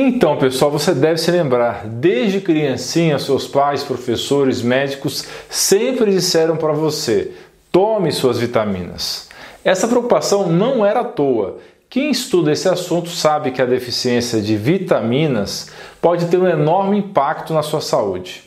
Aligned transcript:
Então, 0.00 0.36
pessoal, 0.36 0.70
você 0.70 0.94
deve 0.94 1.18
se 1.18 1.28
lembrar, 1.28 1.84
desde 1.84 2.40
criancinha, 2.40 3.18
seus 3.18 3.48
pais, 3.48 3.82
professores, 3.82 4.62
médicos 4.62 5.24
sempre 5.50 6.12
disseram 6.12 6.56
para 6.56 6.72
você: 6.72 7.32
tome 7.72 8.12
suas 8.12 8.38
vitaminas. 8.38 9.28
Essa 9.64 9.88
preocupação 9.88 10.48
não 10.48 10.86
era 10.86 11.00
à 11.00 11.04
toa. 11.04 11.58
Quem 11.90 12.12
estuda 12.12 12.52
esse 12.52 12.68
assunto 12.68 13.08
sabe 13.08 13.50
que 13.50 13.60
a 13.60 13.66
deficiência 13.66 14.40
de 14.40 14.56
vitaminas 14.56 15.68
pode 16.00 16.26
ter 16.26 16.38
um 16.38 16.46
enorme 16.46 16.98
impacto 16.98 17.52
na 17.52 17.64
sua 17.64 17.80
saúde. 17.80 18.44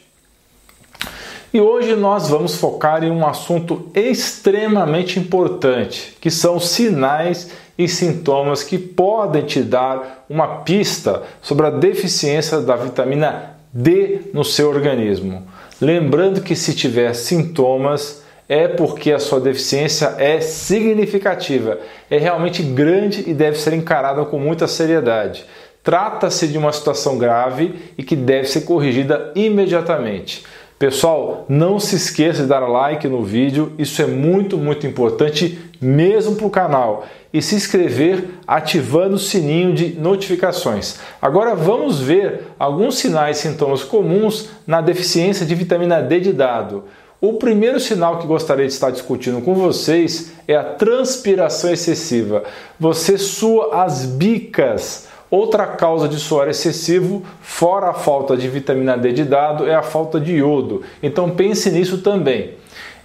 E 1.53 1.59
hoje 1.59 1.97
nós 1.97 2.29
vamos 2.29 2.55
focar 2.55 3.03
em 3.03 3.11
um 3.11 3.27
assunto 3.27 3.91
extremamente 3.93 5.19
importante, 5.19 6.15
que 6.21 6.31
são 6.31 6.61
sinais 6.61 7.51
e 7.83 7.87
sintomas 7.87 8.63
que 8.63 8.77
podem 8.77 9.43
te 9.43 9.61
dar 9.61 10.25
uma 10.29 10.59
pista 10.59 11.23
sobre 11.41 11.65
a 11.65 11.69
deficiência 11.69 12.59
da 12.59 12.75
vitamina 12.75 13.55
D 13.73 14.21
no 14.33 14.43
seu 14.43 14.69
organismo. 14.69 15.47
Lembrando 15.79 16.41
que 16.41 16.55
se 16.55 16.75
tiver 16.75 17.13
sintomas, 17.13 18.21
é 18.47 18.67
porque 18.67 19.11
a 19.11 19.19
sua 19.19 19.39
deficiência 19.39 20.15
é 20.17 20.41
significativa, 20.41 21.79
é 22.09 22.17
realmente 22.17 22.61
grande 22.61 23.23
e 23.27 23.33
deve 23.33 23.57
ser 23.57 23.73
encarada 23.73 24.25
com 24.25 24.37
muita 24.37 24.67
seriedade. 24.67 25.45
Trata-se 25.83 26.47
de 26.47 26.57
uma 26.57 26.71
situação 26.71 27.17
grave 27.17 27.75
e 27.97 28.03
que 28.03 28.15
deve 28.15 28.47
ser 28.47 28.61
corrigida 28.61 29.31
imediatamente. 29.35 30.43
Pessoal, 30.77 31.45
não 31.47 31.79
se 31.79 31.95
esqueça 31.95 32.41
de 32.41 32.49
dar 32.49 32.67
like 32.67 33.07
no 33.07 33.23
vídeo, 33.23 33.73
isso 33.77 34.01
é 34.01 34.05
muito, 34.05 34.57
muito 34.57 34.85
importante 34.85 35.70
mesmo 35.81 36.35
para 36.35 36.45
o 36.45 36.51
canal. 36.51 37.05
E 37.33 37.41
se 37.41 37.55
inscrever 37.55 38.25
ativando 38.45 39.15
o 39.15 39.19
sininho 39.19 39.73
de 39.73 39.93
notificações. 39.99 40.99
Agora 41.21 41.55
vamos 41.55 41.99
ver 41.99 42.47
alguns 42.59 42.99
sinais 42.99 43.39
e 43.39 43.41
sintomas 43.41 43.83
comuns 43.83 44.49
na 44.67 44.79
deficiência 44.79 45.45
de 45.45 45.55
vitamina 45.55 46.01
D 46.01 46.19
de 46.19 46.31
dado. 46.31 46.83
O 47.19 47.33
primeiro 47.33 47.79
sinal 47.79 48.19
que 48.19 48.27
gostaria 48.27 48.67
de 48.67 48.73
estar 48.73 48.91
discutindo 48.91 49.41
com 49.41 49.53
vocês 49.53 50.33
é 50.47 50.55
a 50.55 50.63
transpiração 50.63 51.71
excessiva. 51.71 52.43
Você 52.79 53.17
sua 53.17 53.83
as 53.83 54.05
bicas 54.05 55.09
Outra 55.31 55.65
causa 55.65 56.09
de 56.09 56.19
suor 56.19 56.49
excessivo, 56.49 57.23
fora 57.39 57.91
a 57.91 57.93
falta 57.93 58.35
de 58.35 58.49
vitamina 58.49 58.97
D 58.97 59.13
de 59.13 59.23
dado, 59.23 59.65
é 59.65 59.73
a 59.73 59.81
falta 59.81 60.19
de 60.19 60.35
iodo. 60.35 60.83
Então 61.01 61.29
pense 61.29 61.71
nisso 61.71 61.99
também. 61.99 62.55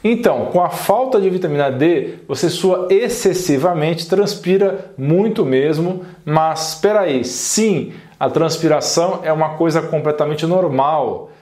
Então, 0.08 0.46
com 0.52 0.62
a 0.62 0.70
falta 0.70 1.20
de 1.20 1.28
vitamina 1.28 1.68
D, 1.68 2.18
você 2.28 2.48
sua 2.48 2.86
excessivamente, 2.90 4.08
transpira 4.08 4.92
muito 4.96 5.44
mesmo, 5.44 6.04
mas 6.24 6.74
espera 6.74 7.00
aí, 7.00 7.24
sim, 7.24 7.92
a 8.18 8.30
transpiração 8.30 9.18
é 9.24 9.32
uma 9.32 9.56
coisa 9.56 9.82
completamente 9.82 10.46
normal, 10.46 11.32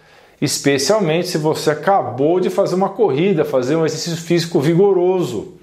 especialmente 0.41 1.29
se 1.29 1.37
você 1.37 1.73
acabou 1.73 2.41
de 2.41 2.49
fazer 2.49 2.75
uma 2.75 2.89
corrida, 2.89 3.45
fazer 3.45 3.77
um 3.77 3.85
exercício 3.85 4.17
físico 4.19 4.59
vigoroso 4.59 5.54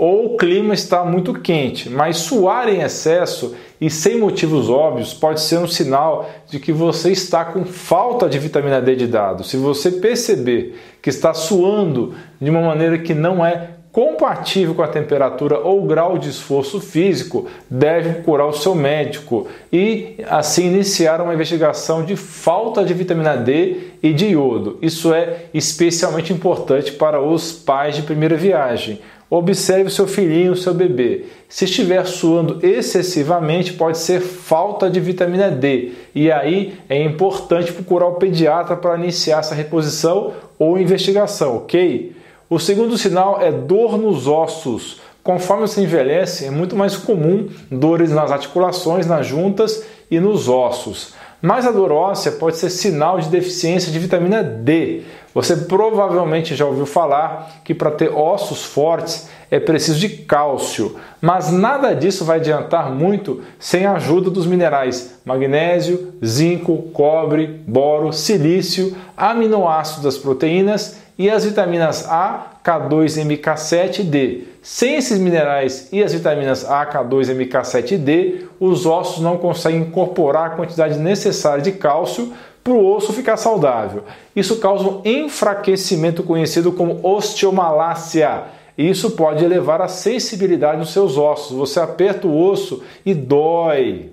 ou 0.00 0.32
o 0.32 0.36
clima 0.38 0.72
está 0.72 1.04
muito 1.04 1.34
quente, 1.34 1.90
mas 1.90 2.16
suar 2.16 2.70
em 2.70 2.80
excesso 2.80 3.54
e 3.78 3.90
sem 3.90 4.18
motivos 4.18 4.70
óbvios 4.70 5.12
pode 5.12 5.42
ser 5.42 5.58
um 5.58 5.66
sinal 5.66 6.26
de 6.48 6.58
que 6.58 6.72
você 6.72 7.12
está 7.12 7.44
com 7.44 7.66
falta 7.66 8.26
de 8.26 8.38
vitamina 8.38 8.80
D 8.80 8.96
de 8.96 9.06
dado. 9.06 9.44
Se 9.44 9.58
você 9.58 9.90
perceber 9.90 10.74
que 11.02 11.10
está 11.10 11.34
suando 11.34 12.14
de 12.40 12.48
uma 12.48 12.62
maneira 12.62 12.96
que 12.96 13.12
não 13.12 13.44
é 13.44 13.72
compatível 13.92 14.74
com 14.74 14.82
a 14.82 14.88
temperatura 14.88 15.58
ou 15.58 15.84
grau 15.84 16.16
de 16.16 16.30
esforço 16.30 16.80
físico, 16.80 17.46
deve 17.68 18.14
procurar 18.14 18.46
o 18.46 18.54
seu 18.54 18.74
médico 18.74 19.48
e 19.70 20.16
assim 20.30 20.64
iniciar 20.68 21.20
uma 21.20 21.34
investigação 21.34 22.06
de 22.06 22.16
falta 22.16 22.82
de 22.82 22.94
vitamina 22.94 23.36
D 23.36 23.90
e 24.02 24.14
de 24.14 24.28
iodo. 24.28 24.78
Isso 24.80 25.12
é 25.12 25.44
especialmente 25.52 26.32
importante 26.32 26.90
para 26.90 27.20
os 27.20 27.52
pais 27.52 27.96
de 27.96 28.02
primeira 28.02 28.34
viagem 28.34 28.98
Observe 29.30 29.88
seu 29.90 30.08
filhinho, 30.08 30.56
seu 30.56 30.74
bebê. 30.74 31.26
Se 31.48 31.64
estiver 31.64 32.04
suando 32.04 32.58
excessivamente, 32.66 33.74
pode 33.74 33.98
ser 33.98 34.20
falta 34.20 34.90
de 34.90 34.98
vitamina 34.98 35.48
D. 35.48 35.92
E 36.12 36.32
aí 36.32 36.74
é 36.88 37.00
importante 37.00 37.72
procurar 37.72 38.06
o 38.08 38.16
pediatra 38.16 38.76
para 38.76 38.98
iniciar 38.98 39.38
essa 39.38 39.54
reposição 39.54 40.32
ou 40.58 40.76
investigação, 40.80 41.58
ok? 41.58 42.12
O 42.48 42.58
segundo 42.58 42.98
sinal 42.98 43.40
é 43.40 43.52
dor 43.52 43.96
nos 43.96 44.26
ossos. 44.26 45.00
Conforme 45.22 45.68
você 45.68 45.82
envelhece, 45.82 46.46
é 46.46 46.50
muito 46.50 46.74
mais 46.74 46.96
comum 46.96 47.48
dores 47.70 48.10
nas 48.10 48.32
articulações, 48.32 49.06
nas 49.06 49.28
juntas 49.28 49.84
e 50.10 50.18
nos 50.18 50.48
ossos. 50.48 51.14
Mas 51.40 51.66
a 51.66 51.70
dor 51.70 51.92
óssea 51.92 52.32
pode 52.32 52.56
ser 52.56 52.68
sinal 52.68 53.20
de 53.20 53.28
deficiência 53.28 53.92
de 53.92 53.98
vitamina 53.98 54.42
D. 54.42 55.02
Você 55.32 55.56
provavelmente 55.56 56.56
já 56.56 56.66
ouviu 56.66 56.86
falar 56.86 57.60
que 57.64 57.72
para 57.72 57.92
ter 57.92 58.08
ossos 58.08 58.64
fortes 58.64 59.28
é 59.48 59.60
preciso 59.60 59.98
de 59.98 60.08
cálcio, 60.08 60.96
mas 61.20 61.52
nada 61.52 61.94
disso 61.94 62.24
vai 62.24 62.38
adiantar 62.38 62.90
muito 62.90 63.42
sem 63.58 63.86
a 63.86 63.92
ajuda 63.92 64.28
dos 64.28 64.46
minerais 64.46 65.20
magnésio, 65.24 66.14
zinco, 66.24 66.76
cobre, 66.92 67.62
boro, 67.66 68.12
silício, 68.12 68.96
aminoácidos 69.16 70.02
das 70.02 70.18
proteínas 70.18 70.98
e 71.16 71.30
as 71.30 71.44
vitaminas 71.44 72.08
A, 72.08 72.56
K2, 72.64 73.22
MK7 73.26 74.00
e 74.00 74.02
D. 74.04 74.44
Sem 74.62 74.96
esses 74.96 75.18
minerais 75.18 75.88
e 75.92 76.02
as 76.02 76.12
vitaminas 76.12 76.64
A, 76.64 76.86
K2, 76.86 77.34
MK7 77.34 77.92
e 77.92 77.98
D, 77.98 78.46
os 78.58 78.84
ossos 78.84 79.22
não 79.22 79.36
conseguem 79.36 79.82
incorporar 79.82 80.46
a 80.46 80.56
quantidade 80.56 80.98
necessária 80.98 81.62
de 81.62 81.72
cálcio 81.72 82.32
para 82.70 82.78
o 82.78 82.94
osso 82.94 83.12
ficar 83.12 83.36
saudável. 83.36 84.04
Isso 84.34 84.60
causa 84.60 84.88
um 84.88 85.02
enfraquecimento 85.04 86.22
conhecido 86.22 86.70
como 86.70 87.00
osteomalácia. 87.02 88.44
Isso 88.78 89.10
pode 89.10 89.44
elevar 89.44 89.82
a 89.82 89.88
sensibilidade 89.88 90.78
dos 90.78 90.92
seus 90.92 91.18
ossos. 91.18 91.56
Você 91.56 91.80
aperta 91.80 92.28
o 92.28 92.40
osso 92.40 92.82
e 93.04 93.12
dói 93.12 94.10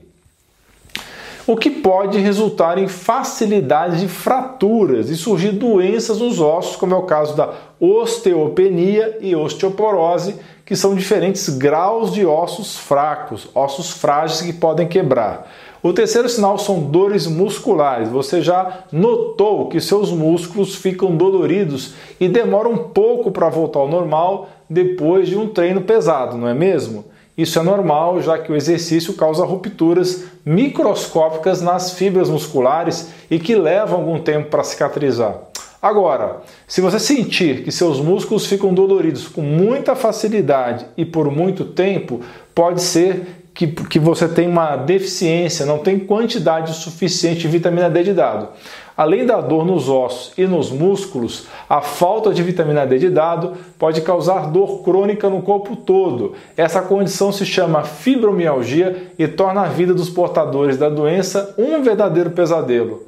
o 1.45 1.55
que 1.55 1.69
pode 1.69 2.17
resultar 2.17 2.77
em 2.77 2.89
facilidade 2.89 4.01
de 4.01 4.07
fraturas 4.09 5.09
e 5.09 5.15
surgir 5.15 5.51
doenças 5.51 6.19
nos 6.19 6.41
ossos, 6.41 6.75
como 6.75 6.93
é 6.93 6.97
o 6.97 7.03
caso 7.03 7.37
da 7.37 7.53
osteopenia 7.79 9.17
e 9.21 9.33
osteoporose, 9.33 10.35
que 10.65 10.75
são 10.75 10.93
diferentes 10.93 11.47
graus 11.47 12.11
de 12.11 12.25
ossos 12.25 12.75
fracos, 12.75 13.47
ossos 13.55 13.91
frágeis 13.91 14.41
que 14.41 14.51
podem 14.51 14.87
quebrar. 14.87 15.49
O 15.81 15.93
terceiro 15.93 16.27
sinal 16.27 16.57
são 16.57 16.81
dores 16.81 17.27
musculares. 17.27 18.09
Você 18.09 18.41
já 18.41 18.85
notou 18.91 19.69
que 19.69 19.79
seus 19.79 20.11
músculos 20.11 20.75
ficam 20.75 21.15
doloridos 21.15 21.93
e 22.19 22.27
demoram 22.27 22.71
um 22.71 22.77
pouco 22.77 23.31
para 23.31 23.49
voltar 23.49 23.79
ao 23.79 23.87
normal 23.87 24.49
depois 24.69 25.27
de 25.27 25.37
um 25.37 25.47
treino 25.47 25.81
pesado, 25.81 26.37
não 26.37 26.47
é 26.47 26.53
mesmo? 26.53 27.05
Isso 27.37 27.59
é 27.59 27.61
normal, 27.61 28.19
já 28.19 28.39
que 28.39 28.51
o 28.51 28.55
exercício 28.55 29.13
causa 29.13 29.45
rupturas 29.45 30.23
microscópicas 30.43 31.61
nas 31.61 31.91
fibras 31.91 32.31
musculares 32.31 33.09
e 33.29 33.37
que 33.37 33.55
levam 33.55 33.99
algum 33.99 34.19
tempo 34.19 34.49
para 34.49 34.63
cicatrizar. 34.63 35.37
Agora, 35.79 36.37
se 36.67 36.81
você 36.81 36.99
sentir 36.99 37.63
que 37.63 37.71
seus 37.71 38.01
músculos 38.01 38.47
ficam 38.47 38.73
doloridos 38.73 39.27
com 39.27 39.41
muita 39.41 39.95
facilidade 39.95 40.87
e 40.97 41.05
por 41.05 41.29
muito 41.29 41.63
tempo, 41.63 42.21
pode 42.55 42.81
ser 42.81 43.46
que, 43.57 43.65
que 43.65 43.97
você 43.97 44.27
tem 44.27 44.47
uma 44.47 44.75
deficiência, 44.75 45.65
não 45.65 45.79
tem 45.79 45.97
quantidade 45.97 46.75
suficiente 46.75 47.39
de 47.39 47.47
vitamina 47.47 47.89
D 47.89 48.03
de 48.03 48.13
dado. 48.13 48.49
Além 48.95 49.25
da 49.25 49.41
dor 49.41 49.65
nos 49.65 49.89
ossos 49.89 50.31
e 50.37 50.45
nos 50.45 50.69
músculos, 50.69 51.47
a 51.67 51.81
falta 51.81 52.31
de 52.31 52.43
vitamina 52.43 52.85
D 52.85 52.99
de 52.99 53.09
dado 53.09 53.53
pode 53.79 54.01
causar 54.01 54.51
dor 54.51 54.83
crônica 54.83 55.27
no 55.27 55.41
corpo 55.41 55.75
todo. 55.75 56.33
Essa 56.55 56.83
condição 56.83 57.31
se 57.31 57.47
chama 57.47 57.81
fibromialgia 57.81 59.11
e 59.17 59.27
torna 59.27 59.61
a 59.61 59.69
vida 59.69 59.91
dos 59.91 60.09
portadores 60.09 60.77
da 60.77 60.87
doença 60.87 61.55
um 61.57 61.81
verdadeiro 61.81 62.29
pesadelo. 62.29 63.06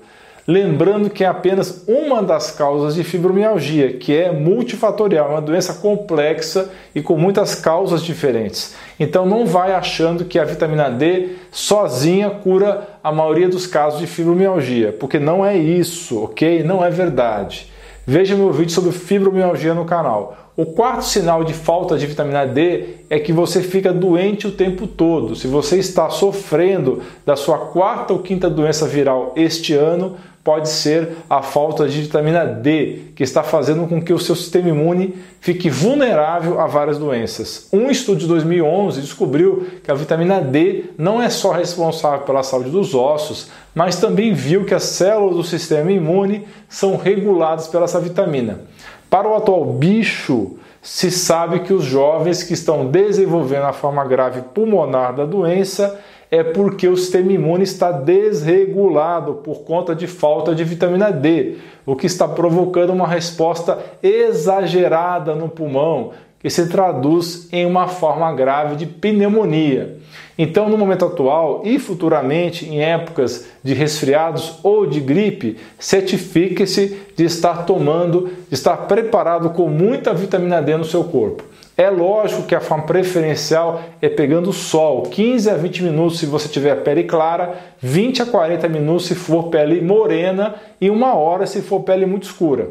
Lembrando 0.49 1.11
que 1.11 1.23
é 1.23 1.27
apenas 1.27 1.83
uma 1.87 2.23
das 2.23 2.49
causas 2.49 2.95
de 2.95 3.03
fibromialgia, 3.03 3.93
que 3.93 4.17
é 4.17 4.31
multifatorial, 4.31 5.27
é 5.27 5.31
uma 5.33 5.41
doença 5.41 5.75
complexa 5.75 6.71
e 6.95 7.03
com 7.03 7.15
muitas 7.15 7.53
causas 7.53 8.01
diferentes. 8.01 8.73
Então 8.99 9.27
não 9.27 9.45
vai 9.45 9.73
achando 9.73 10.25
que 10.25 10.39
a 10.39 10.43
vitamina 10.43 10.89
D 10.89 11.35
sozinha 11.51 12.31
cura 12.31 12.97
a 13.03 13.11
maioria 13.11 13.47
dos 13.47 13.67
casos 13.67 13.99
de 13.99 14.07
fibromialgia, 14.07 14.91
porque 14.91 15.19
não 15.19 15.45
é 15.45 15.55
isso, 15.55 16.23
ok? 16.23 16.63
Não 16.63 16.83
é 16.83 16.89
verdade. 16.89 17.71
Veja 18.03 18.35
meu 18.35 18.51
vídeo 18.51 18.71
sobre 18.71 18.91
fibromialgia 18.91 19.75
no 19.75 19.85
canal. 19.85 20.35
O 20.57 20.65
quarto 20.65 21.05
sinal 21.05 21.43
de 21.43 21.53
falta 21.53 21.97
de 21.97 22.07
vitamina 22.07 22.45
D 22.45 22.95
é 23.09 23.19
que 23.19 23.31
você 23.31 23.61
fica 23.61 23.93
doente 23.93 24.47
o 24.47 24.51
tempo 24.51 24.87
todo. 24.87 25.35
Se 25.35 25.47
você 25.47 25.77
está 25.77 26.09
sofrendo 26.09 27.01
da 27.25 27.35
sua 27.35 27.57
quarta 27.57 28.11
ou 28.11 28.19
quinta 28.19 28.49
doença 28.49 28.87
viral 28.87 29.31
este 29.37 29.73
ano, 29.73 30.17
pode 30.43 30.69
ser 30.69 31.17
a 31.29 31.41
falta 31.41 31.87
de 31.87 32.01
vitamina 32.01 32.45
D, 32.45 33.11
que 33.15 33.23
está 33.23 33.43
fazendo 33.43 33.87
com 33.87 34.01
que 34.01 34.13
o 34.13 34.19
seu 34.19 34.35
sistema 34.35 34.69
imune 34.69 35.15
fique 35.41 35.69
vulnerável 35.69 36.59
a 36.59 36.67
várias 36.67 36.97
doenças. 36.97 37.67
Um 37.71 37.89
estudo 37.89 38.19
de 38.19 38.27
2011 38.27 39.01
descobriu 39.01 39.67
que 39.83 39.91
a 39.91 39.93
vitamina 39.93 40.41
D 40.41 40.85
não 40.97 41.21
é 41.21 41.29
só 41.29 41.51
responsável 41.51 42.25
pela 42.25 42.43
saúde 42.43 42.69
dos 42.69 42.95
ossos, 42.95 43.49
mas 43.75 43.97
também 43.97 44.33
viu 44.33 44.65
que 44.65 44.73
as 44.73 44.83
células 44.83 45.35
do 45.35 45.43
sistema 45.43 45.91
imune 45.91 46.47
são 46.67 46.95
reguladas 46.95 47.67
pela 47.67 47.85
essa 47.85 47.99
vitamina. 47.99 48.61
Para 49.09 49.27
o 49.27 49.35
atual 49.35 49.65
bicho, 49.65 50.57
se 50.81 51.11
sabe 51.11 51.59
que 51.59 51.73
os 51.73 51.83
jovens 51.83 52.43
que 52.43 52.53
estão 52.53 52.85
desenvolvendo 52.85 53.63
a 53.63 53.73
forma 53.73 54.05
grave 54.05 54.41
pulmonar 54.53 55.13
da 55.13 55.25
doença 55.25 55.99
é 56.31 56.43
porque 56.43 56.87
o 56.87 56.95
sistema 56.95 57.31
imune 57.31 57.63
está 57.63 57.91
desregulado 57.91 59.35
por 59.35 59.61
conta 59.61 59.95
de 59.95 60.05
falta 60.05 60.53
de 60.53 60.63
vitamina 60.63 61.11
D, 61.11 61.55
o 61.85 61.95
que 61.95 62.05
está 62.05 62.27
provocando 62.27 62.91
uma 62.91 63.07
resposta 63.07 63.79
exagerada 64.03 65.33
no 65.33 65.49
pulmão, 65.49 66.11
que 66.39 66.49
se 66.49 66.69
traduz 66.69 67.49
em 67.51 67.65
uma 67.65 67.87
forma 67.87 68.31
grave 68.33 68.75
de 68.75 68.85
pneumonia. 68.85 69.97
Então, 70.37 70.69
no 70.69 70.77
momento 70.77 71.03
atual 71.03 71.63
e 71.65 71.77
futuramente, 71.77 72.65
em 72.65 72.81
épocas 72.81 73.49
de 73.61 73.73
resfriados 73.73 74.57
ou 74.63 74.85
de 74.85 75.01
gripe, 75.01 75.57
certifique-se 75.77 76.97
de 77.13 77.25
estar 77.25 77.65
tomando, 77.65 78.29
de 78.47 78.53
estar 78.53 78.77
preparado 78.87 79.49
com 79.49 79.67
muita 79.67 80.13
vitamina 80.13 80.61
D 80.61 80.77
no 80.77 80.85
seu 80.85 81.03
corpo. 81.03 81.43
É 81.79 81.89
lógico 81.89 82.43
que 82.43 82.53
a 82.53 82.59
forma 82.59 82.83
preferencial 82.83 83.79
é 84.01 84.09
pegando 84.09 84.51
sol, 84.51 85.03
15 85.03 85.49
a 85.49 85.53
20 85.55 85.83
minutos 85.83 86.19
se 86.19 86.25
você 86.25 86.49
tiver 86.49 86.75
pele 86.83 87.05
clara, 87.05 87.55
20 87.79 88.21
a 88.21 88.25
40 88.25 88.67
minutos 88.67 89.05
se 89.05 89.15
for 89.15 89.43
pele 89.43 89.79
morena 89.79 90.55
e 90.81 90.89
uma 90.89 91.13
hora 91.15 91.47
se 91.47 91.61
for 91.61 91.79
pele 91.83 92.05
muito 92.05 92.23
escura. 92.23 92.67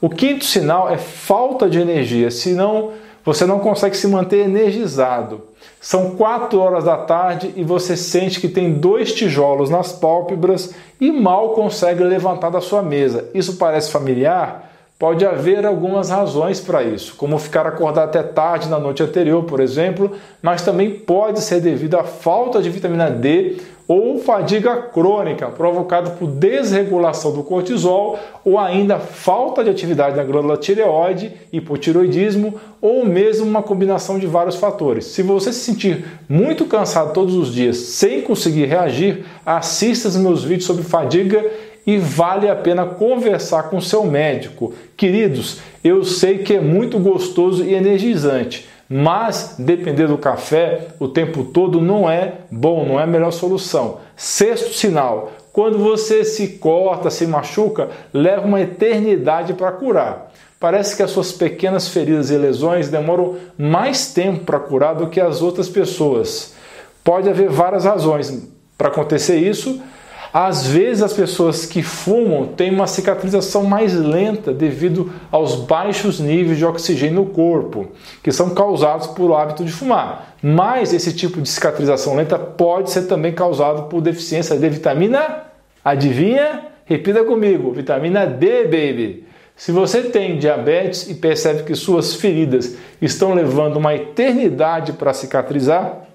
O 0.00 0.08
quinto 0.08 0.44
sinal 0.44 0.88
é 0.88 0.96
falta 0.96 1.68
de 1.68 1.80
energia, 1.80 2.30
senão 2.30 2.92
você 3.24 3.44
não 3.44 3.58
consegue 3.58 3.96
se 3.96 4.06
manter 4.06 4.44
energizado. 4.44 5.42
São 5.80 6.10
4 6.10 6.56
horas 6.60 6.84
da 6.84 6.98
tarde 6.98 7.52
e 7.56 7.64
você 7.64 7.96
sente 7.96 8.40
que 8.40 8.46
tem 8.46 8.74
dois 8.74 9.12
tijolos 9.12 9.70
nas 9.70 9.90
pálpebras 9.90 10.72
e 11.00 11.10
mal 11.10 11.48
consegue 11.50 12.04
levantar 12.04 12.50
da 12.50 12.60
sua 12.60 12.80
mesa. 12.80 13.28
Isso 13.34 13.56
parece 13.56 13.90
familiar? 13.90 14.75
Pode 14.98 15.26
haver 15.26 15.66
algumas 15.66 16.08
razões 16.08 16.58
para 16.58 16.82
isso, 16.82 17.16
como 17.16 17.38
ficar 17.38 17.66
acordado 17.66 18.06
até 18.06 18.22
tarde 18.22 18.66
na 18.66 18.78
noite 18.78 19.02
anterior, 19.02 19.44
por 19.44 19.60
exemplo, 19.60 20.12
mas 20.40 20.62
também 20.62 20.90
pode 20.90 21.42
ser 21.42 21.60
devido 21.60 21.96
à 21.96 22.04
falta 22.04 22.62
de 22.62 22.70
vitamina 22.70 23.10
D 23.10 23.58
ou 23.86 24.18
fadiga 24.18 24.74
crônica 24.76 25.46
provocada 25.48 26.10
por 26.10 26.26
desregulação 26.26 27.30
do 27.30 27.42
cortisol 27.42 28.18
ou 28.44 28.58
ainda 28.58 28.98
falta 28.98 29.62
de 29.62 29.70
atividade 29.70 30.16
da 30.16 30.24
glândula 30.24 30.56
tireoide, 30.56 31.32
hipotiroidismo 31.52 32.54
ou 32.80 33.04
mesmo 33.04 33.46
uma 33.46 33.62
combinação 33.62 34.18
de 34.18 34.26
vários 34.26 34.56
fatores. 34.56 35.04
Se 35.04 35.22
você 35.22 35.52
se 35.52 35.60
sentir 35.60 36.04
muito 36.28 36.64
cansado 36.64 37.12
todos 37.12 37.34
os 37.34 37.52
dias 37.52 37.76
sem 37.76 38.22
conseguir 38.22 38.64
reagir, 38.64 39.24
assista 39.44 40.08
os 40.08 40.16
meus 40.16 40.42
vídeos 40.42 40.64
sobre 40.64 40.82
fadiga 40.82 41.44
e 41.86 41.98
vale 41.98 42.48
a 42.48 42.56
pena 42.56 42.84
conversar 42.84 43.64
com 43.64 43.80
seu 43.80 44.04
médico. 44.04 44.74
Queridos, 44.96 45.60
eu 45.84 46.02
sei 46.04 46.38
que 46.38 46.54
é 46.54 46.60
muito 46.60 46.98
gostoso 46.98 47.62
e 47.62 47.74
energizante, 47.74 48.68
mas 48.88 49.54
depender 49.58 50.08
do 50.08 50.18
café 50.18 50.88
o 50.98 51.06
tempo 51.06 51.44
todo 51.44 51.80
não 51.80 52.10
é 52.10 52.32
bom, 52.50 52.84
não 52.84 52.98
é 52.98 53.04
a 53.04 53.06
melhor 53.06 53.30
solução. 53.30 53.98
Sexto 54.16 54.74
sinal: 54.74 55.32
quando 55.52 55.78
você 55.78 56.24
se 56.24 56.48
corta, 56.58 57.08
se 57.08 57.26
machuca, 57.26 57.88
leva 58.12 58.46
uma 58.46 58.60
eternidade 58.60 59.54
para 59.54 59.72
curar. 59.72 60.32
Parece 60.58 60.96
que 60.96 61.02
as 61.02 61.10
suas 61.10 61.32
pequenas 61.32 61.88
feridas 61.88 62.30
e 62.30 62.36
lesões 62.36 62.88
demoram 62.88 63.36
mais 63.58 64.12
tempo 64.12 64.44
para 64.44 64.58
curar 64.58 64.94
do 64.94 65.08
que 65.08 65.20
as 65.20 65.42
outras 65.42 65.68
pessoas. 65.68 66.54
Pode 67.04 67.28
haver 67.28 67.50
várias 67.50 67.84
razões 67.84 68.48
para 68.76 68.88
acontecer 68.88 69.36
isso, 69.36 69.80
às 70.38 70.66
vezes 70.66 71.02
as 71.02 71.14
pessoas 71.14 71.64
que 71.64 71.82
fumam 71.82 72.48
têm 72.48 72.70
uma 72.70 72.86
cicatrização 72.86 73.64
mais 73.64 73.94
lenta 73.94 74.52
devido 74.52 75.10
aos 75.32 75.54
baixos 75.54 76.20
níveis 76.20 76.58
de 76.58 76.64
oxigênio 76.66 77.24
no 77.24 77.26
corpo, 77.30 77.88
que 78.22 78.30
são 78.30 78.50
causados 78.50 79.06
por 79.06 79.34
hábito 79.34 79.64
de 79.64 79.72
fumar. 79.72 80.36
Mas 80.42 80.92
esse 80.92 81.14
tipo 81.14 81.40
de 81.40 81.48
cicatrização 81.48 82.14
lenta 82.14 82.38
pode 82.38 82.90
ser 82.90 83.06
também 83.06 83.32
causado 83.32 83.84
por 83.84 84.02
deficiência 84.02 84.58
de 84.58 84.68
vitamina. 84.68 85.44
Adivinha? 85.82 86.66
Repita 86.84 87.24
comigo: 87.24 87.72
vitamina 87.72 88.26
D, 88.26 88.64
baby. 88.64 89.24
Se 89.56 89.72
você 89.72 90.02
tem 90.02 90.36
diabetes 90.36 91.08
e 91.08 91.14
percebe 91.14 91.62
que 91.62 91.74
suas 91.74 92.12
feridas 92.12 92.76
estão 93.00 93.32
levando 93.32 93.76
uma 93.76 93.94
eternidade 93.94 94.92
para 94.92 95.14
cicatrizar, 95.14 96.05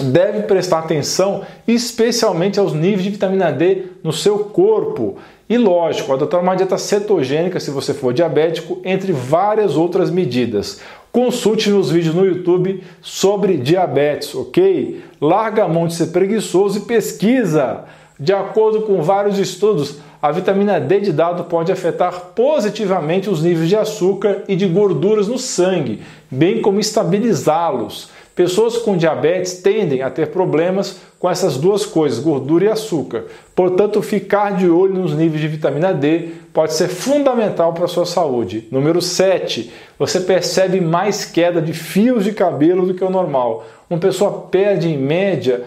deve 0.00 0.42
prestar 0.42 0.80
atenção 0.80 1.42
especialmente 1.66 2.58
aos 2.58 2.72
níveis 2.72 3.02
de 3.02 3.10
vitamina 3.10 3.52
D 3.52 3.84
no 4.02 4.12
seu 4.12 4.38
corpo. 4.38 5.16
E 5.48 5.58
lógico, 5.58 6.12
adotar 6.12 6.40
uma 6.40 6.54
dieta 6.54 6.78
cetogênica 6.78 7.60
se 7.60 7.70
você 7.70 7.92
for 7.92 8.14
diabético, 8.14 8.80
entre 8.84 9.12
várias 9.12 9.76
outras 9.76 10.10
medidas. 10.10 10.80
Consulte 11.12 11.68
meus 11.68 11.90
vídeos 11.90 12.14
no 12.14 12.24
YouTube 12.24 12.82
sobre 13.02 13.58
diabetes, 13.58 14.34
ok? 14.34 15.02
Larga 15.20 15.64
a 15.64 15.68
mão 15.68 15.86
de 15.86 15.94
ser 15.94 16.06
preguiçoso 16.06 16.78
e 16.78 16.82
pesquisa. 16.82 17.84
De 18.18 18.32
acordo 18.32 18.82
com 18.82 19.02
vários 19.02 19.38
estudos, 19.38 19.98
a 20.22 20.30
vitamina 20.30 20.80
D 20.80 21.00
de 21.00 21.12
dado 21.12 21.44
pode 21.44 21.70
afetar 21.70 22.28
positivamente 22.34 23.28
os 23.28 23.42
níveis 23.42 23.68
de 23.68 23.76
açúcar 23.76 24.44
e 24.48 24.56
de 24.56 24.66
gorduras 24.66 25.28
no 25.28 25.36
sangue, 25.36 26.00
bem 26.30 26.62
como 26.62 26.80
estabilizá-los. 26.80 28.08
Pessoas 28.34 28.78
com 28.78 28.96
diabetes 28.96 29.54
tendem 29.54 30.02
a 30.02 30.10
ter 30.10 30.28
problemas 30.28 31.00
com 31.18 31.30
essas 31.30 31.56
duas 31.56 31.84
coisas, 31.84 32.18
gordura 32.18 32.64
e 32.64 32.68
açúcar. 32.68 33.26
Portanto, 33.54 34.00
ficar 34.00 34.56
de 34.56 34.68
olho 34.68 34.94
nos 34.94 35.14
níveis 35.14 35.40
de 35.40 35.48
vitamina 35.48 35.92
D 35.92 36.30
pode 36.52 36.72
ser 36.72 36.88
fundamental 36.88 37.72
para 37.74 37.84
a 37.84 37.88
sua 37.88 38.06
saúde. 38.06 38.66
Número 38.70 39.02
7. 39.02 39.70
Você 39.98 40.20
percebe 40.20 40.80
mais 40.80 41.24
queda 41.24 41.60
de 41.60 41.72
fios 41.72 42.24
de 42.24 42.32
cabelo 42.32 42.86
do 42.86 42.94
que 42.94 43.04
o 43.04 43.10
normal. 43.10 43.64
Uma 43.88 43.98
pessoa 43.98 44.48
perde 44.50 44.88
em 44.88 44.96
média 44.96 45.62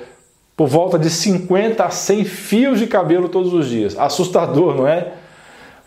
por 0.57 0.67
volta 0.67 0.97
de 0.97 1.09
50 1.09 1.83
a 1.83 1.89
100 1.89 2.25
fios 2.25 2.79
de 2.79 2.87
cabelo 2.87 3.29
todos 3.29 3.53
os 3.53 3.69
dias. 3.69 3.97
Assustador, 3.97 4.75
não 4.75 4.87
é? 4.87 5.13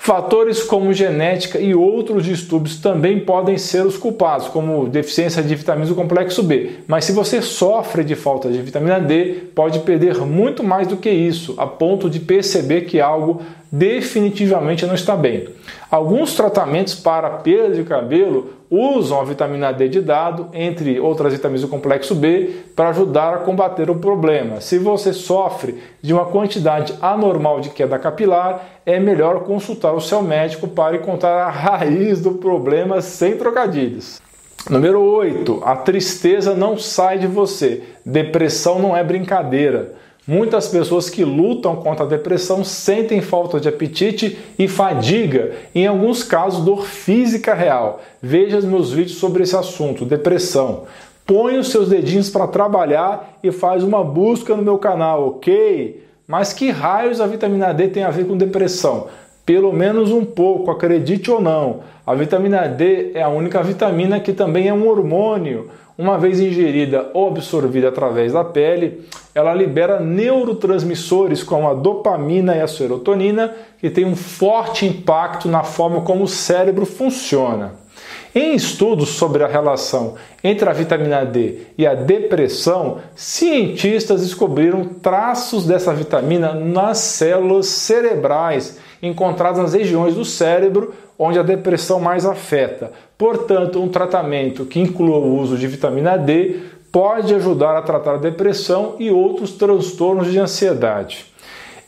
Fatores 0.00 0.62
como 0.62 0.92
genética 0.92 1.58
e 1.58 1.74
outros 1.74 2.24
distúrbios 2.24 2.76
também 2.76 3.18
podem 3.18 3.58
ser 3.58 3.84
os 3.84 3.98
culpados, 3.98 4.46
como 4.46 4.88
deficiência 4.88 5.42
de 5.42 5.54
vitaminas 5.54 5.88
do 5.88 5.94
complexo 5.96 6.40
B. 6.42 6.70
Mas 6.86 7.04
se 7.04 7.12
você 7.12 7.42
sofre 7.42 8.04
de 8.04 8.14
falta 8.14 8.48
de 8.48 8.62
vitamina 8.62 9.00
D, 9.00 9.34
pode 9.54 9.80
perder 9.80 10.16
muito 10.18 10.62
mais 10.62 10.86
do 10.86 10.96
que 10.96 11.10
isso, 11.10 11.54
a 11.58 11.66
ponto 11.66 12.08
de 12.08 12.20
perceber 12.20 12.82
que 12.82 13.00
algo 13.00 13.42
definitivamente 13.70 14.86
não 14.86 14.94
está 14.94 15.16
bem. 15.16 15.48
Alguns 15.90 16.34
tratamentos 16.34 16.94
para 16.94 17.30
perda 17.30 17.74
de 17.74 17.84
cabelo 17.84 18.50
usam 18.70 19.20
a 19.20 19.24
vitamina 19.24 19.72
D 19.72 19.88
de 19.88 20.00
dado, 20.00 20.48
entre 20.52 21.00
outras 21.00 21.32
vitaminas 21.32 21.62
do 21.62 21.68
complexo 21.68 22.14
B, 22.14 22.50
para 22.76 22.90
ajudar 22.90 23.34
a 23.34 23.38
combater 23.38 23.88
o 23.90 23.96
problema. 23.96 24.60
Se 24.60 24.78
você 24.78 25.12
sofre 25.12 25.82
de 26.02 26.12
uma 26.12 26.26
quantidade 26.26 26.94
anormal 27.00 27.60
de 27.60 27.70
queda 27.70 27.98
capilar, 27.98 28.64
é 28.84 29.00
melhor 29.00 29.44
consultar 29.44 29.92
o 29.92 30.00
seu 30.00 30.22
médico 30.22 30.68
para 30.68 30.96
encontrar 30.96 31.46
a 31.46 31.50
raiz 31.50 32.20
do 32.20 32.32
problema 32.32 33.00
sem 33.00 33.36
trocadilhos. 33.36 34.20
Número 34.68 35.00
8. 35.00 35.62
A 35.64 35.76
tristeza 35.76 36.54
não 36.54 36.76
sai 36.76 37.18
de 37.18 37.26
você. 37.26 37.82
Depressão 38.04 38.78
não 38.78 38.94
é 38.94 39.02
brincadeira. 39.02 39.94
Muitas 40.28 40.68
pessoas 40.68 41.08
que 41.08 41.24
lutam 41.24 41.74
contra 41.76 42.04
a 42.04 42.08
depressão 42.08 42.62
sentem 42.62 43.22
falta 43.22 43.58
de 43.58 43.66
apetite 43.66 44.36
e 44.58 44.68
fadiga, 44.68 45.52
em 45.74 45.86
alguns 45.86 46.22
casos 46.22 46.62
dor 46.62 46.84
física 46.84 47.54
real. 47.54 48.02
Veja 48.20 48.58
os 48.58 48.64
meus 48.66 48.92
vídeos 48.92 49.16
sobre 49.16 49.42
esse 49.42 49.56
assunto, 49.56 50.04
depressão. 50.04 50.82
Põe 51.24 51.56
os 51.56 51.70
seus 51.70 51.88
dedinhos 51.88 52.28
para 52.28 52.46
trabalhar 52.46 53.38
e 53.42 53.50
faz 53.50 53.82
uma 53.82 54.04
busca 54.04 54.54
no 54.54 54.62
meu 54.62 54.76
canal, 54.76 55.28
ok? 55.28 56.04
Mas 56.26 56.52
que 56.52 56.70
raios 56.70 57.22
a 57.22 57.26
vitamina 57.26 57.72
D 57.72 57.88
tem 57.88 58.02
a 58.04 58.10
ver 58.10 58.26
com 58.26 58.36
depressão? 58.36 59.06
Pelo 59.46 59.72
menos 59.72 60.10
um 60.10 60.26
pouco, 60.26 60.70
acredite 60.70 61.30
ou 61.30 61.40
não. 61.40 61.80
A 62.06 62.14
vitamina 62.14 62.68
D 62.68 63.12
é 63.14 63.22
a 63.22 63.30
única 63.30 63.62
vitamina 63.62 64.20
que 64.20 64.34
também 64.34 64.68
é 64.68 64.74
um 64.74 64.86
hormônio. 64.86 65.70
Uma 65.98 66.16
vez 66.16 66.38
ingerida 66.38 67.10
ou 67.12 67.26
absorvida 67.26 67.88
através 67.88 68.32
da 68.32 68.44
pele, 68.44 69.04
ela 69.34 69.52
libera 69.52 69.98
neurotransmissores 69.98 71.42
como 71.42 71.68
a 71.68 71.74
dopamina 71.74 72.54
e 72.54 72.60
a 72.60 72.68
serotonina, 72.68 73.52
que 73.80 73.90
tem 73.90 74.04
um 74.04 74.14
forte 74.14 74.86
impacto 74.86 75.48
na 75.48 75.64
forma 75.64 76.02
como 76.02 76.22
o 76.22 76.28
cérebro 76.28 76.86
funciona. 76.86 77.72
Em 78.32 78.54
estudos 78.54 79.08
sobre 79.08 79.42
a 79.42 79.48
relação 79.48 80.14
entre 80.44 80.70
a 80.70 80.72
vitamina 80.72 81.26
D 81.26 81.62
e 81.76 81.84
a 81.84 81.94
depressão, 81.94 82.98
cientistas 83.16 84.20
descobriram 84.20 84.84
traços 84.84 85.66
dessa 85.66 85.92
vitamina 85.92 86.54
nas 86.54 86.98
células 86.98 87.66
cerebrais 87.66 88.78
encontradas 89.02 89.58
nas 89.58 89.74
regiões 89.74 90.14
do 90.14 90.24
cérebro 90.24 90.94
onde 91.18 91.40
a 91.40 91.42
depressão 91.42 91.98
mais 91.98 92.24
afeta. 92.24 92.92
Portanto, 93.18 93.82
um 93.82 93.88
tratamento 93.88 94.64
que 94.64 94.78
inclua 94.78 95.18
o 95.18 95.36
uso 95.36 95.58
de 95.58 95.66
vitamina 95.66 96.16
D 96.16 96.60
pode 96.92 97.34
ajudar 97.34 97.76
a 97.76 97.82
tratar 97.82 98.14
a 98.14 98.18
depressão 98.18 98.94
e 99.00 99.10
outros 99.10 99.52
transtornos 99.52 100.30
de 100.30 100.38
ansiedade. 100.38 101.26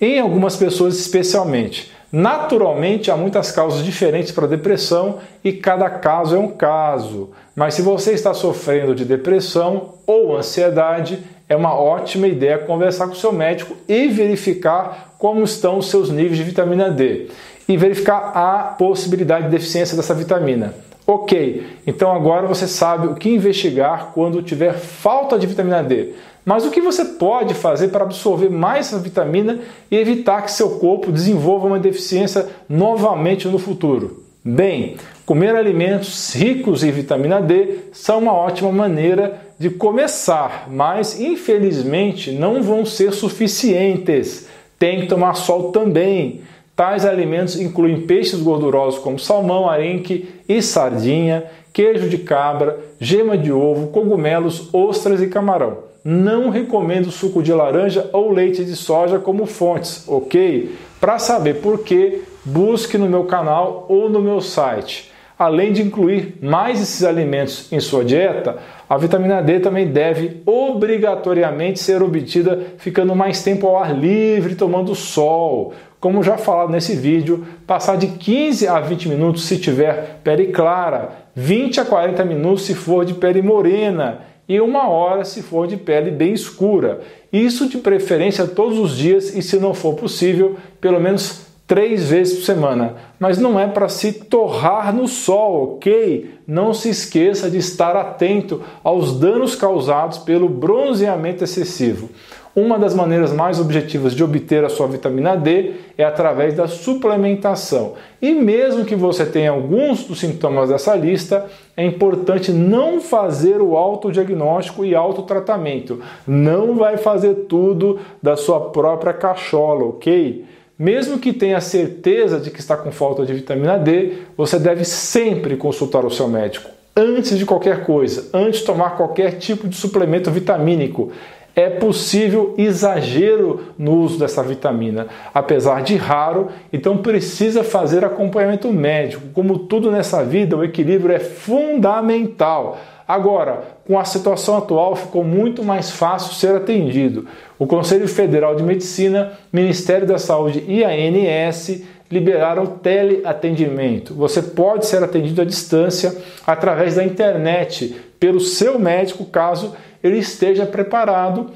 Em 0.00 0.18
algumas 0.18 0.56
pessoas, 0.56 0.98
especialmente. 0.98 1.92
Naturalmente, 2.12 3.12
há 3.12 3.16
muitas 3.16 3.52
causas 3.52 3.84
diferentes 3.84 4.32
para 4.32 4.48
depressão 4.48 5.18
e 5.44 5.52
cada 5.52 5.88
caso 5.88 6.34
é 6.34 6.38
um 6.38 6.48
caso. 6.48 7.30
Mas 7.54 7.74
se 7.74 7.82
você 7.82 8.12
está 8.12 8.34
sofrendo 8.34 8.92
de 8.92 9.04
depressão 9.04 9.94
ou 10.04 10.36
ansiedade, 10.36 11.20
é 11.48 11.54
uma 11.54 11.72
ótima 11.72 12.26
ideia 12.26 12.58
conversar 12.58 13.06
com 13.06 13.14
seu 13.14 13.32
médico 13.32 13.76
e 13.88 14.08
verificar 14.08 15.14
como 15.16 15.44
estão 15.44 15.78
os 15.78 15.88
seus 15.88 16.10
níveis 16.10 16.38
de 16.38 16.42
vitamina 16.42 16.90
D 16.90 17.28
e 17.68 17.76
verificar 17.76 18.32
a 18.34 18.74
possibilidade 18.76 19.44
de 19.44 19.50
deficiência 19.52 19.96
dessa 19.96 20.14
vitamina. 20.14 20.74
Ok, 21.12 21.66
então 21.88 22.12
agora 22.12 22.46
você 22.46 22.68
sabe 22.68 23.08
o 23.08 23.16
que 23.16 23.30
investigar 23.30 24.12
quando 24.14 24.44
tiver 24.44 24.74
falta 24.74 25.36
de 25.36 25.44
vitamina 25.44 25.82
D. 25.82 26.10
Mas 26.44 26.64
o 26.64 26.70
que 26.70 26.80
você 26.80 27.04
pode 27.04 27.52
fazer 27.52 27.88
para 27.88 28.04
absorver 28.04 28.48
mais 28.48 28.86
essa 28.86 28.98
vitamina 29.00 29.58
e 29.90 29.96
evitar 29.96 30.42
que 30.42 30.52
seu 30.52 30.78
corpo 30.78 31.10
desenvolva 31.10 31.66
uma 31.66 31.80
deficiência 31.80 32.46
novamente 32.68 33.48
no 33.48 33.58
futuro? 33.58 34.22
Bem, 34.44 34.98
comer 35.26 35.56
alimentos 35.56 36.32
ricos 36.32 36.84
em 36.84 36.92
vitamina 36.92 37.42
D 37.42 37.78
são 37.92 38.20
uma 38.20 38.32
ótima 38.32 38.70
maneira 38.70 39.36
de 39.58 39.68
começar, 39.68 40.68
mas 40.70 41.18
infelizmente 41.18 42.30
não 42.30 42.62
vão 42.62 42.86
ser 42.86 43.12
suficientes. 43.12 44.46
Tem 44.78 45.00
que 45.00 45.06
tomar 45.08 45.34
sol 45.34 45.72
também. 45.72 46.42
Tais 46.80 47.04
alimentos 47.04 47.60
incluem 47.60 48.06
peixes 48.06 48.40
gordurosos 48.40 48.98
como 49.00 49.18
salmão, 49.18 49.68
arenque 49.68 50.30
e 50.48 50.62
sardinha, 50.62 51.44
queijo 51.74 52.08
de 52.08 52.16
cabra, 52.16 52.78
gema 52.98 53.36
de 53.36 53.52
ovo, 53.52 53.88
cogumelos, 53.88 54.72
ostras 54.72 55.20
e 55.20 55.26
camarão. 55.26 55.76
Não 56.02 56.48
recomendo 56.48 57.10
suco 57.10 57.42
de 57.42 57.52
laranja 57.52 58.08
ou 58.14 58.32
leite 58.32 58.64
de 58.64 58.74
soja 58.74 59.18
como 59.18 59.44
fontes, 59.44 60.08
ok? 60.08 60.74
Para 60.98 61.18
saber 61.18 61.56
por 61.56 61.80
que, 61.80 62.22
busque 62.46 62.96
no 62.96 63.10
meu 63.10 63.24
canal 63.24 63.84
ou 63.86 64.08
no 64.08 64.22
meu 64.22 64.40
site. 64.40 65.12
Além 65.38 65.74
de 65.74 65.82
incluir 65.82 66.38
mais 66.40 66.80
esses 66.80 67.04
alimentos 67.04 67.70
em 67.70 67.80
sua 67.80 68.02
dieta, 68.04 68.56
a 68.88 68.96
vitamina 68.96 69.42
D 69.42 69.60
também 69.60 69.86
deve 69.86 70.42
obrigatoriamente 70.46 71.78
ser 71.78 72.02
obtida 72.02 72.58
ficando 72.78 73.14
mais 73.14 73.42
tempo 73.42 73.66
ao 73.66 73.78
ar 73.78 73.94
livre, 73.94 74.54
tomando 74.54 74.94
sol. 74.94 75.74
Como 76.00 76.22
já 76.22 76.38
falado 76.38 76.70
nesse 76.70 76.96
vídeo, 76.96 77.46
passar 77.66 77.98
de 77.98 78.06
15 78.06 78.66
a 78.66 78.80
20 78.80 79.06
minutos 79.06 79.44
se 79.44 79.58
tiver 79.58 80.18
pele 80.24 80.46
clara, 80.46 81.10
20 81.36 81.78
a 81.80 81.84
40 81.84 82.24
minutos 82.24 82.64
se 82.64 82.74
for 82.74 83.04
de 83.04 83.12
pele 83.12 83.42
morena 83.42 84.22
e 84.48 84.58
uma 84.60 84.88
hora 84.88 85.24
se 85.26 85.42
for 85.42 85.66
de 85.66 85.76
pele 85.76 86.10
bem 86.10 86.32
escura. 86.32 87.02
Isso 87.30 87.68
de 87.68 87.76
preferência 87.78 88.46
todos 88.46 88.78
os 88.78 88.96
dias 88.96 89.36
e, 89.36 89.42
se 89.42 89.58
não 89.58 89.74
for 89.74 89.94
possível, 89.94 90.56
pelo 90.80 90.98
menos 90.98 91.46
três 91.70 92.08
vezes 92.08 92.38
por 92.38 92.44
semana. 92.46 92.96
Mas 93.16 93.38
não 93.38 93.60
é 93.60 93.68
para 93.68 93.88
se 93.88 94.12
torrar 94.12 94.92
no 94.92 95.06
sol, 95.06 95.74
ok? 95.74 96.34
Não 96.44 96.74
se 96.74 96.88
esqueça 96.88 97.48
de 97.48 97.58
estar 97.58 97.94
atento 97.94 98.60
aos 98.82 99.20
danos 99.20 99.54
causados 99.54 100.18
pelo 100.18 100.48
bronzeamento 100.48 101.44
excessivo. 101.44 102.10
Uma 102.54 102.80
das 102.80 102.94
maneiras 102.94 103.32
mais 103.32 103.60
objetivas 103.60 104.12
de 104.12 104.24
obter 104.24 104.64
a 104.64 104.68
sua 104.68 104.88
vitamina 104.88 105.36
D 105.36 105.74
é 105.96 106.02
através 106.02 106.52
da 106.54 106.66
suplementação. 106.66 107.94
E 108.20 108.32
mesmo 108.32 108.84
que 108.84 108.96
você 108.96 109.24
tenha 109.24 109.52
alguns 109.52 110.02
dos 110.02 110.18
sintomas 110.18 110.68
dessa 110.68 110.96
lista, 110.96 111.46
é 111.76 111.84
importante 111.84 112.50
não 112.50 113.00
fazer 113.00 113.60
o 113.60 113.76
autodiagnóstico 113.76 114.84
e 114.84 114.96
autotratamento. 114.96 116.00
Não 116.26 116.74
vai 116.74 116.96
fazer 116.96 117.46
tudo 117.48 118.00
da 118.20 118.36
sua 118.36 118.70
própria 118.70 119.12
cachola, 119.12 119.84
ok? 119.84 120.44
Mesmo 120.76 121.20
que 121.20 121.32
tenha 121.32 121.60
certeza 121.60 122.40
de 122.40 122.50
que 122.50 122.58
está 122.58 122.76
com 122.76 122.90
falta 122.90 123.24
de 123.24 123.32
vitamina 123.32 123.78
D, 123.78 124.14
você 124.36 124.58
deve 124.58 124.84
sempre 124.84 125.56
consultar 125.56 126.04
o 126.04 126.10
seu 126.10 126.26
médico 126.26 126.68
antes 126.96 127.38
de 127.38 127.46
qualquer 127.46 127.84
coisa, 127.84 128.28
antes 128.34 128.60
de 128.60 128.66
tomar 128.66 128.96
qualquer 128.96 129.38
tipo 129.38 129.68
de 129.68 129.76
suplemento 129.76 130.30
vitamínico 130.30 131.12
é 131.60 131.70
possível 131.70 132.54
exagero 132.58 133.60
no 133.78 133.96
uso 133.96 134.18
dessa 134.18 134.42
vitamina, 134.42 135.06
apesar 135.32 135.82
de 135.82 135.96
raro, 135.96 136.48
então 136.72 136.98
precisa 136.98 137.62
fazer 137.62 138.04
acompanhamento 138.04 138.72
médico. 138.72 139.28
Como 139.32 139.58
tudo 139.58 139.90
nessa 139.90 140.24
vida, 140.24 140.56
o 140.56 140.64
equilíbrio 140.64 141.14
é 141.14 141.20
fundamental. 141.20 142.78
Agora, 143.06 143.64
com 143.86 143.98
a 143.98 144.04
situação 144.04 144.56
atual, 144.56 144.94
ficou 144.94 145.24
muito 145.24 145.64
mais 145.64 145.90
fácil 145.90 146.32
ser 146.34 146.54
atendido. 146.54 147.26
O 147.58 147.66
Conselho 147.66 148.06
Federal 148.06 148.54
de 148.54 148.62
Medicina, 148.62 149.32
Ministério 149.52 150.06
da 150.06 150.16
Saúde 150.16 150.64
e 150.68 150.84
a 150.84 150.90
ANS 150.90 151.82
liberaram 152.10 152.66
teleatendimento. 152.66 154.14
Você 154.14 154.42
pode 154.42 154.86
ser 154.86 155.02
atendido 155.02 155.42
à 155.42 155.44
distância 155.44 156.16
através 156.46 156.96
da 156.96 157.04
internet 157.04 157.96
pelo 158.18 158.40
seu 158.40 158.78
médico, 158.78 159.24
caso 159.24 159.74
ele 160.02 160.18
esteja 160.18 160.66
preparado 160.66 161.50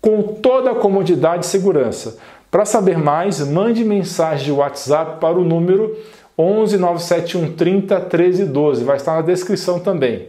com 0.00 0.22
toda 0.22 0.72
a 0.72 0.74
comodidade 0.74 1.44
e 1.44 1.48
segurança. 1.48 2.18
Para 2.50 2.64
saber 2.64 2.96
mais, 2.96 3.40
mande 3.46 3.84
mensagem 3.84 4.46
de 4.46 4.52
WhatsApp 4.52 5.20
para 5.20 5.38
o 5.38 5.44
número 5.44 5.96
11 6.38 6.78
971 6.78 7.52
30 7.54 8.00
13 8.00 8.44
12. 8.46 8.84
Vai 8.84 8.96
estar 8.96 9.16
na 9.16 9.22
descrição 9.22 9.78
também. 9.78 10.28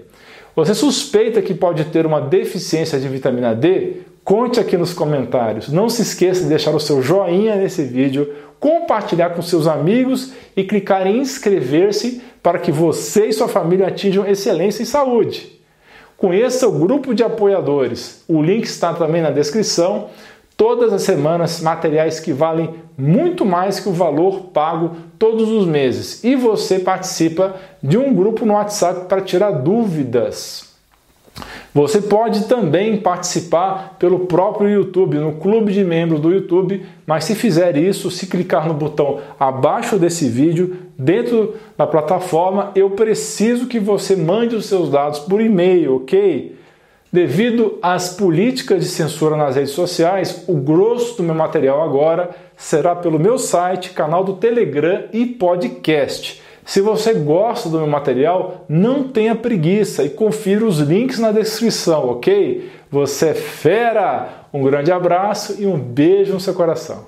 Você 0.55 0.73
suspeita 0.73 1.41
que 1.41 1.53
pode 1.53 1.85
ter 1.85 2.05
uma 2.05 2.19
deficiência 2.19 2.99
de 2.99 3.07
vitamina 3.07 3.55
D? 3.55 4.01
Conte 4.23 4.59
aqui 4.59 4.75
nos 4.75 4.93
comentários. 4.93 5.69
Não 5.69 5.89
se 5.89 6.01
esqueça 6.01 6.41
de 6.41 6.49
deixar 6.49 6.75
o 6.75 6.79
seu 6.79 7.01
joinha 7.01 7.55
nesse 7.55 7.83
vídeo, 7.83 8.33
compartilhar 8.59 9.29
com 9.29 9.41
seus 9.41 9.67
amigos 9.67 10.33
e 10.55 10.63
clicar 10.63 11.07
em 11.07 11.19
inscrever-se 11.19 12.21
para 12.43 12.59
que 12.59 12.71
você 12.71 13.27
e 13.27 13.33
sua 13.33 13.47
família 13.47 13.87
atinjam 13.87 14.25
excelência 14.25 14.81
em 14.81 14.85
saúde. 14.85 15.58
Conheça 16.19 16.67
o 16.67 16.71
grupo 16.77 17.15
de 17.15 17.23
apoiadores. 17.23 18.25
O 18.27 18.41
link 18.41 18.65
está 18.65 18.93
também 18.93 19.21
na 19.21 19.31
descrição. 19.31 20.09
Todas 20.57 20.91
as 20.91 21.03
semanas, 21.03 21.61
materiais 21.61 22.19
que 22.19 22.33
valem 22.33 22.75
muito 22.97 23.45
mais 23.45 23.79
que 23.79 23.87
o 23.87 23.93
valor 23.93 24.47
pago 24.53 24.97
todos 25.17 25.47
os 25.49 25.65
meses. 25.65 26.21
E 26.21 26.35
você 26.35 26.77
participa 26.77 27.55
de 27.81 27.97
um 27.97 28.13
grupo 28.13 28.45
no 28.45 28.55
WhatsApp 28.55 29.07
para 29.07 29.21
tirar 29.21 29.51
dúvidas. 29.51 30.68
Você 31.73 32.01
pode 32.01 32.45
também 32.45 32.97
participar 32.97 33.95
pelo 33.99 34.21
próprio 34.21 34.69
YouTube, 34.69 35.17
no 35.17 35.33
clube 35.33 35.71
de 35.71 35.83
membros 35.83 36.19
do 36.19 36.33
YouTube, 36.33 36.83
mas 37.05 37.25
se 37.25 37.35
fizer 37.35 37.77
isso, 37.77 38.09
se 38.09 38.25
clicar 38.25 38.67
no 38.67 38.73
botão 38.73 39.19
abaixo 39.39 39.97
desse 39.97 40.27
vídeo, 40.27 40.77
dentro 40.97 41.55
da 41.77 41.85
plataforma, 41.85 42.71
eu 42.75 42.89
preciso 42.91 43.67
que 43.67 43.79
você 43.79 44.15
mande 44.15 44.55
os 44.55 44.65
seus 44.65 44.89
dados 44.89 45.19
por 45.19 45.39
e-mail, 45.39 45.97
ok? 45.97 46.57
Devido 47.11 47.77
às 47.81 48.15
políticas 48.15 48.83
de 48.83 48.89
censura 48.89 49.35
nas 49.35 49.55
redes 49.55 49.71
sociais, 49.71 50.43
o 50.47 50.55
grosso 50.55 51.17
do 51.17 51.23
meu 51.23 51.35
material 51.35 51.83
agora 51.83 52.31
será 52.55 52.95
pelo 52.95 53.19
meu 53.19 53.37
site, 53.37 53.91
canal 53.91 54.23
do 54.23 54.33
Telegram 54.33 55.05
e 55.13 55.25
podcast. 55.25 56.41
Se 56.69 56.81
você 56.81 57.15
gosta 57.15 57.67
do 57.67 57.79
meu 57.79 57.87
material, 57.87 58.63
não 58.69 59.07
tenha 59.07 59.33
preguiça 59.33 60.03
e 60.03 60.09
confira 60.11 60.63
os 60.63 60.77
links 60.77 61.17
na 61.17 61.31
descrição, 61.31 62.07
ok? 62.07 62.69
Você 62.91 63.29
é 63.29 63.33
fera! 63.33 64.45
Um 64.53 64.61
grande 64.61 64.91
abraço 64.91 65.59
e 65.59 65.65
um 65.65 65.79
beijo 65.79 66.33
no 66.33 66.39
seu 66.39 66.53
coração. 66.53 67.07